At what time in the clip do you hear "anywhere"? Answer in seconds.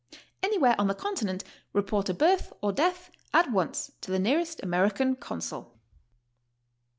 0.41-0.75